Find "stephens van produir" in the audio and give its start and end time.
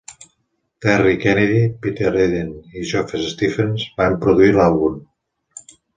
3.35-4.53